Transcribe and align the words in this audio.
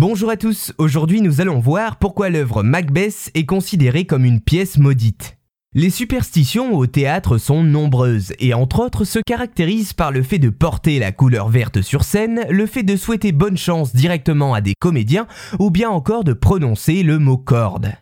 Bonjour 0.00 0.30
à 0.30 0.36
tous, 0.36 0.72
aujourd'hui 0.78 1.20
nous 1.22 1.40
allons 1.40 1.58
voir 1.58 1.96
pourquoi 1.96 2.30
l'œuvre 2.30 2.62
Macbeth 2.62 3.32
est 3.34 3.46
considérée 3.46 4.04
comme 4.04 4.24
une 4.24 4.40
pièce 4.40 4.78
maudite. 4.78 5.38
Les 5.74 5.90
superstitions 5.90 6.76
au 6.76 6.86
théâtre 6.86 7.36
sont 7.36 7.64
nombreuses 7.64 8.32
et 8.38 8.54
entre 8.54 8.78
autres 8.78 9.02
se 9.02 9.18
caractérisent 9.18 9.94
par 9.94 10.12
le 10.12 10.22
fait 10.22 10.38
de 10.38 10.50
porter 10.50 11.00
la 11.00 11.10
couleur 11.10 11.48
verte 11.48 11.82
sur 11.82 12.04
scène, 12.04 12.46
le 12.48 12.66
fait 12.66 12.84
de 12.84 12.94
souhaiter 12.94 13.32
bonne 13.32 13.56
chance 13.56 13.92
directement 13.92 14.54
à 14.54 14.60
des 14.60 14.74
comédiens 14.78 15.26
ou 15.58 15.72
bien 15.72 15.90
encore 15.90 16.22
de 16.22 16.32
prononcer 16.32 17.02
le 17.02 17.18
mot 17.18 17.36
corde. 17.36 17.92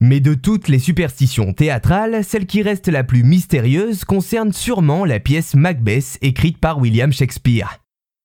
Mais 0.00 0.20
de 0.20 0.34
toutes 0.34 0.68
les 0.68 0.78
superstitions 0.78 1.52
théâtrales, 1.52 2.22
celle 2.22 2.46
qui 2.46 2.62
reste 2.62 2.86
la 2.86 3.02
plus 3.02 3.24
mystérieuse 3.24 4.04
concerne 4.04 4.52
sûrement 4.52 5.04
la 5.04 5.18
pièce 5.18 5.56
Macbeth 5.56 6.16
écrite 6.22 6.58
par 6.58 6.78
William 6.78 7.12
Shakespeare. 7.12 7.80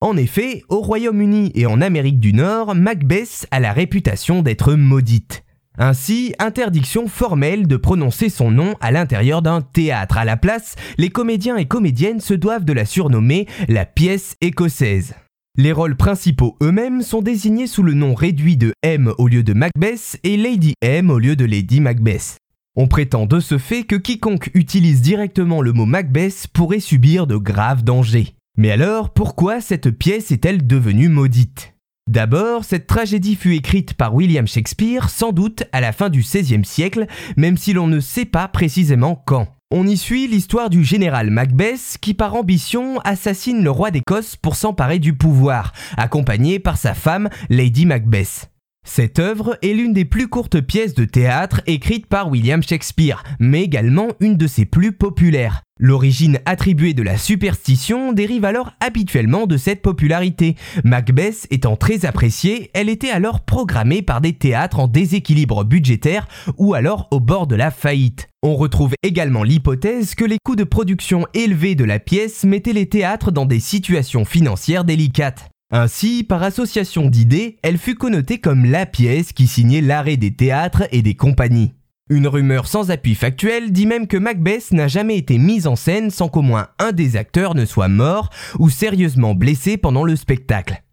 En 0.06 0.18
effet, 0.18 0.62
au 0.70 0.82
Royaume-Uni 0.82 1.52
et 1.56 1.66
en 1.66 1.82
Amérique 1.82 2.20
du 2.20 2.32
Nord, 2.32 2.76
Macbeth 2.76 3.48
a 3.50 3.60
la 3.60 3.74
réputation 3.74 4.44
d'être 4.44 4.76
maudite. 4.76 5.44
Ainsi, 5.80 6.36
interdiction 6.38 7.08
formelle 7.08 7.66
de 7.66 7.76
prononcer 7.76 8.30
son 8.30 8.52
nom 8.52 8.76
à 8.82 8.92
l'intérieur 8.92 9.42
d'un 9.42 9.62
théâtre. 9.62 10.20
À 10.20 10.24
la 10.24 10.38
place, 10.38 10.76
les 11.00 11.10
comédiens 11.10 11.58
et 11.58 11.66
comédiennes 11.66 12.20
se 12.20 12.36
doivent 12.36 12.66
de 12.66 12.74
la 12.74 12.86
surnommer 12.86 13.48
la 13.68 13.84
pièce 13.84 14.36
écossaise. 14.42 15.16
Les 15.58 15.72
rôles 15.72 15.98
principaux 15.98 16.56
eux-mêmes 16.62 17.02
sont 17.02 17.24
désignés 17.24 17.66
sous 17.66 17.82
le 17.82 17.96
nom 17.96 18.14
réduit 18.14 18.58
de 18.58 18.74
M 18.84 19.12
au 19.18 19.28
lieu 19.28 19.42
de 19.42 19.54
Macbeth 19.54 20.20
et 20.24 20.38
Lady 20.38 20.76
M 20.84 21.10
au 21.10 21.18
lieu 21.18 21.36
de 21.36 21.46
Lady 21.46 21.82
Macbeth. 21.82 22.38
On 22.76 22.86
prétend 22.88 23.26
de 23.26 23.40
ce 23.40 23.58
fait 23.58 23.86
que 23.86 23.96
quiconque 23.96 24.52
utilise 24.54 25.02
directement 25.02 25.64
le 25.64 25.74
mot 25.74 25.88
Macbeth 25.88 26.46
pourrait 26.54 26.80
subir 26.80 27.26
de 27.26 27.38
graves 27.38 27.84
dangers. 27.84 28.36
Mais 28.58 28.72
alors, 28.72 29.10
pourquoi 29.10 29.60
cette 29.60 29.92
pièce 29.92 30.32
est-elle 30.32 30.66
devenue 30.66 31.10
maudite? 31.10 31.74
D'abord, 32.08 32.64
cette 32.64 32.88
tragédie 32.88 33.36
fut 33.36 33.56
écrite 33.56 33.96
par 33.96 34.14
William 34.14 34.48
Shakespeare 34.48 35.10
sans 35.10 35.32
doute 35.32 35.64
à 35.72 35.82
la 35.82 35.92
fin 35.92 36.10
du 36.10 36.20
XVIe 36.20 36.64
siècle, 36.64 37.08
même 37.36 37.58
si 37.58 37.74
l'on 37.74 37.88
ne 37.88 38.00
sait 38.00 38.26
pas 38.26 38.48
précisément 38.48 39.22
quand. 39.26 39.48
On 39.72 39.88
y 39.88 39.98
suit 39.98 40.28
l'histoire 40.28 40.70
du 40.70 40.84
général 40.84 41.32
Macbeth 41.32 41.98
qui 42.00 42.14
par 42.14 42.36
ambition 42.36 43.00
assassine 43.00 43.64
le 43.64 43.72
roi 43.72 43.92
d'Écosse 43.92 44.36
pour 44.36 44.56
s'emparer 44.56 45.00
du 45.00 45.14
pouvoir, 45.14 45.74
accompagné 45.98 46.60
par 46.60 46.78
sa 46.78 46.94
femme 46.94 47.30
Lady 47.50 47.86
Macbeth. 47.86 48.52
Cette 48.86 49.18
œuvre 49.20 49.58
est 49.64 49.74
l'une 49.74 49.94
des 49.94 50.06
plus 50.06 50.28
courtes 50.30 50.62
pièces 50.62 50.94
de 50.94 51.06
théâtre 51.06 51.62
écrites 51.66 52.06
par 52.06 52.30
William 52.30 52.62
Shakespeare, 52.62 53.24
mais 53.40 53.64
également 53.64 54.10
une 54.20 54.38
de 54.38 54.48
ses 54.48 54.66
plus 54.66 54.92
populaires. 54.94 55.64
L'origine 55.78 56.40
attribuée 56.46 56.94
de 56.94 57.04
la 57.04 57.18
superstition 57.18 58.14
dérive 58.14 58.46
alors 58.46 58.72
habituellement 58.80 59.48
de 59.48 59.58
cette 59.58 59.82
popularité. 59.82 60.56
Macbeth 60.86 61.48
étant 61.50 61.76
très 61.76 62.06
appréciée, 62.06 62.72
elle 62.74 62.88
était 62.88 63.10
alors 63.10 63.42
programmée 63.42 64.02
par 64.02 64.22
des 64.22 64.34
théâtres 64.34 64.80
en 64.80 64.88
déséquilibre 64.88 65.66
budgétaire 65.66 66.28
ou 66.58 66.76
alors 66.76 67.10
au 67.12 67.20
bord 67.20 67.48
de 67.48 67.56
la 67.56 67.72
faillite. 67.72 68.30
On 68.44 68.56
retrouve 68.56 68.94
également 69.04 69.44
l'hypothèse 69.44 70.16
que 70.16 70.24
les 70.24 70.38
coûts 70.46 70.56
de 70.56 70.64
production 70.64 71.26
élevés 71.34 71.76
de 71.76 71.84
la 71.84 72.00
pièce 72.00 72.46
mettaient 72.46 72.72
les 72.72 72.88
théâtres 72.88 73.32
dans 73.32 73.46
des 73.46 73.60
situations 73.60 74.24
financières 74.24 74.86
délicates. 74.86 75.50
Ainsi, 75.72 76.24
par 76.24 76.44
association 76.44 77.08
d'idées, 77.10 77.58
elle 77.64 77.78
fut 77.78 77.96
connotée 77.96 78.38
comme 78.38 78.66
la 78.66 78.86
pièce 78.86 79.34
qui 79.34 79.48
signait 79.48 79.82
l'arrêt 79.82 80.18
des 80.18 80.36
théâtres 80.36 80.84
et 80.92 81.02
des 81.02 81.16
compagnies. 81.16 81.74
Une 82.08 82.28
rumeur 82.28 82.68
sans 82.68 82.92
appui 82.92 83.16
factuel 83.16 83.72
dit 83.72 83.88
même 83.88 84.06
que 84.06 84.18
Macbeth 84.18 84.72
n'a 84.72 84.88
jamais 84.88 85.18
été 85.18 85.40
mise 85.40 85.66
en 85.66 85.76
scène 85.76 86.12
sans 86.12 86.30
qu'au 86.30 86.44
moins 86.44 86.68
un 86.78 86.92
des 86.92 87.18
acteurs 87.18 87.56
ne 87.56 87.66
soit 87.66 87.88
mort 87.88 88.30
ou 88.60 88.70
sérieusement 88.70 89.34
blessé 89.34 89.78
pendant 89.78 90.04
le 90.04 90.16
spectacle. 90.16 90.84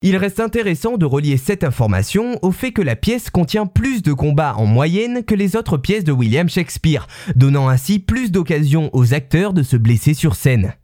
Il 0.00 0.16
reste 0.16 0.40
intéressant 0.40 0.96
de 0.96 1.04
relier 1.04 1.36
cette 1.36 1.62
information 1.62 2.38
au 2.40 2.52
fait 2.52 2.72
que 2.72 2.80
la 2.80 2.96
pièce 2.96 3.28
contient 3.28 3.66
plus 3.66 4.02
de 4.02 4.14
combats 4.14 4.54
en 4.56 4.64
moyenne 4.64 5.24
que 5.24 5.34
les 5.34 5.56
autres 5.56 5.76
pièces 5.76 6.04
de 6.04 6.10
William 6.10 6.48
Shakespeare, 6.48 7.06
donnant 7.36 7.68
ainsi 7.68 7.98
plus 7.98 8.32
d'occasions 8.32 8.88
aux 8.94 9.12
acteurs 9.12 9.52
de 9.52 9.62
se 9.62 9.76
blesser 9.76 10.14
sur 10.14 10.34
scène. 10.36 10.74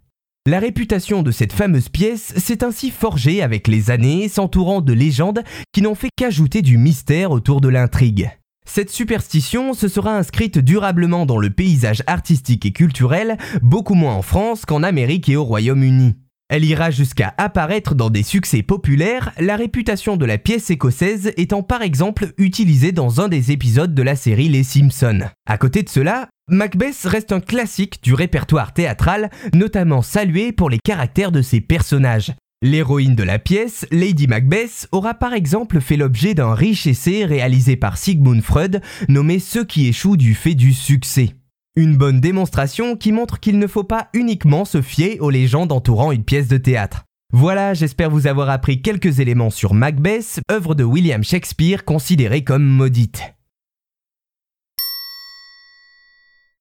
La 0.49 0.61
réputation 0.61 1.23
de 1.23 1.31
cette 1.31 1.53
fameuse 1.53 1.91
pièce 1.91 2.33
s'est 2.39 2.65
ainsi 2.65 2.91
forgée 2.91 3.43
avec 3.43 3.69
les 3.69 3.91
années, 3.91 4.31
s'entourant 4.31 4.81
de 4.81 4.95
légendes 4.95 5.43
qui 5.75 5.83
n'ont 5.83 5.95
fait 5.95 6.09
qu'ajouter 6.17 6.63
du 6.63 6.79
mystère 6.79 7.33
autour 7.33 7.61
de 7.61 7.69
l'intrigue. 7.69 8.31
Cette 8.65 8.89
superstition 8.89 9.75
se 9.75 9.89
sera 9.89 10.17
inscrite 10.17 10.59
durablement 10.59 11.27
dans 11.27 11.37
le 11.37 11.51
paysage 11.51 12.03
artistique 12.07 12.65
et 12.65 12.73
culturel, 12.73 13.37
beaucoup 13.61 13.93
moins 13.93 14.15
en 14.15 14.23
France 14.23 14.65
qu'en 14.65 14.83
Amérique 14.83 15.29
et 15.29 15.37
au 15.37 15.45
Royaume-Uni. 15.45 16.15
Elle 16.49 16.65
ira 16.65 16.91
jusqu'à 16.91 17.35
apparaître 17.37 17.95
dans 17.95 18.09
des 18.09 18.23
succès 18.23 18.63
populaires, 18.63 19.33
la 19.39 19.55
réputation 19.55 20.17
de 20.17 20.25
la 20.25 20.39
pièce 20.39 20.71
écossaise 20.71 21.31
étant 21.37 21.63
par 21.63 21.83
exemple 21.83 22.33
utilisée 22.39 22.93
dans 22.93 23.21
un 23.21 23.29
des 23.29 23.53
épisodes 23.53 23.95
de 23.95 24.03
la 24.03 24.17
série 24.17 24.49
Les 24.49 24.65
Simpsons. 24.65 25.29
À 25.45 25.59
côté 25.59 25.83
de 25.83 25.91
cela, 25.91 26.31
Macbeth 26.49 27.03
reste 27.05 27.33
un 27.33 27.41
classique 27.41 28.03
du 28.03 28.15
répertoire 28.15 28.73
théâtral, 28.73 29.31
notamment 29.53 30.03
salué 30.03 30.53
pour 30.53 30.71
les 30.71 30.79
caractères 30.79 31.33
de 31.33 31.43
ses 31.43 31.61
personnages. 31.61 32.35
L'héroïne 32.63 33.15
de 33.15 33.23
la 33.23 33.39
pièce, 33.39 33.87
Lady 33.93 34.27
Macbeth, 34.27 34.89
aura 34.91 35.15
par 35.15 35.33
exemple 35.33 35.81
fait 35.81 35.97
l'objet 35.97 36.35
d'un 36.35 36.55
riche 36.55 36.87
essai 36.87 37.25
réalisé 37.25 37.77
par 37.77 37.99
Sigmund 37.99 38.43
Freud 38.43 38.81
nommé 39.09 39.39
Ceux 39.39 39.65
qui 39.65 39.87
échouent 39.87 40.17
du 40.17 40.35
fait 40.35 40.55
du 40.55 40.73
succès. 40.73 41.35
Une 41.77 41.97
bonne 41.97 42.21
démonstration 42.21 42.97
qui 42.97 43.13
montre 43.13 43.39
qu'il 43.39 43.59
ne 43.59 43.67
faut 43.69 43.85
pas 43.85 44.09
uniquement 44.13 44.65
se 44.65 44.83
fier 44.83 45.21
aux 45.21 45.31
légendes 45.31 45.71
entourant 45.71 46.11
une 46.11 46.25
pièce 46.25 46.49
de 46.49 46.57
théâtre. 46.57 47.05
Voilà, 47.33 47.75
j'espère 47.75 48.11
vous 48.11 48.27
avoir 48.27 48.49
appris 48.49 48.83
quelques 48.83 49.21
éléments 49.21 49.51
sur 49.51 49.75
Macbeth, 49.75 50.41
œuvre 50.51 50.75
de 50.75 50.83
William 50.83 51.23
Shakespeare 51.23 51.85
considérée 51.85 52.43
comme 52.43 52.65
maudite. 52.65 53.38